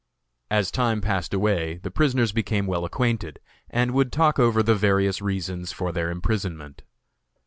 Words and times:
As 0.49 0.71
time 0.71 0.99
passed 0.99 1.31
away 1.31 1.75
the 1.83 1.91
prisoners 1.91 2.31
became 2.31 2.65
well 2.65 2.85
acquainted, 2.85 3.39
and 3.69 3.91
would 3.91 4.11
talk 4.11 4.39
over 4.39 4.63
the 4.63 4.73
various 4.73 5.21
reasons 5.21 5.71
for 5.71 5.91
their 5.91 6.09
imprisonment. 6.09 6.81